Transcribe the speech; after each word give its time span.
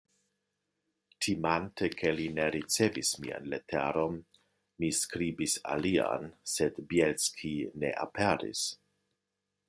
Timante, 1.23 1.89
ke 1.97 2.13
li 2.19 2.23
ne 2.37 2.47
ricevis 2.55 3.11
mian 3.25 3.49
leteron, 3.53 4.17
mi 4.83 4.89
skribis 5.03 5.53
alian, 5.75 6.25
sed 6.55 6.81
Bjelski 6.95 7.53
ne 7.85 7.93
aperis. 8.07 8.65